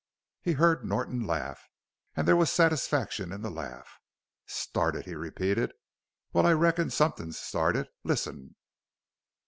He 0.41 0.53
heard 0.53 0.83
Norton 0.83 1.27
laugh, 1.27 1.69
and 2.15 2.27
there 2.27 2.35
was 2.35 2.51
satisfaction 2.51 3.31
in 3.31 3.43
the 3.43 3.51
laugh. 3.51 3.99
"Started?" 4.47 5.05
he 5.05 5.13
repeated. 5.13 5.73
"Well, 6.33 6.47
I 6.47 6.53
reckon 6.53 6.89
something's 6.89 7.37
started. 7.37 7.87
Listen!" 8.03 8.55